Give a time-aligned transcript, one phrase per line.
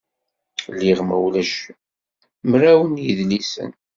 [0.79, 1.55] Liɣ, ma ulac,
[2.49, 3.71] mraw n yidlisen.